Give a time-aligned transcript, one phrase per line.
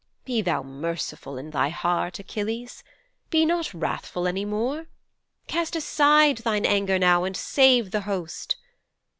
[0.25, 2.83] Be thou merciful in thy heart, Achilles.
[3.29, 4.87] Be not wrathful any more.
[5.45, 8.55] Cast aside thine anger now and save the host.